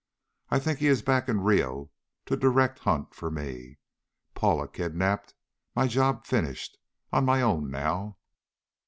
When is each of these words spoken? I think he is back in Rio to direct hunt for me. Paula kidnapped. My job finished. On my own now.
I 0.49 0.57
think 0.57 0.79
he 0.79 0.87
is 0.87 1.03
back 1.03 1.29
in 1.29 1.41
Rio 1.41 1.91
to 2.25 2.35
direct 2.35 2.79
hunt 2.79 3.13
for 3.13 3.29
me. 3.29 3.77
Paula 4.33 4.67
kidnapped. 4.67 5.35
My 5.75 5.85
job 5.85 6.25
finished. 6.25 6.79
On 7.13 7.23
my 7.23 7.43
own 7.43 7.69
now. 7.69 8.17